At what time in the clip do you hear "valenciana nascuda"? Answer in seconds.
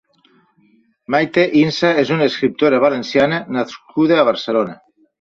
2.87-4.23